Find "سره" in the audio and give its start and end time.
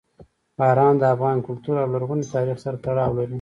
2.65-2.77